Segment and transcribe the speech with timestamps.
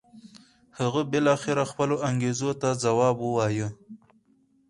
[0.79, 3.67] هغه بالاخره خپلو انګېزو ته ځواب و وایه.